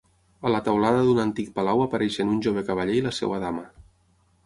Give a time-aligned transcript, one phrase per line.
[0.49, 3.71] A la teulada d'un antic palau apareixen un jove cavaller i la seva dama.